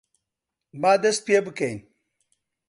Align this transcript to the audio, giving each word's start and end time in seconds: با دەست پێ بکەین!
با 0.81 0.91
دەست 1.03 1.21
پێ 1.27 1.39
بکەین! 1.45 1.79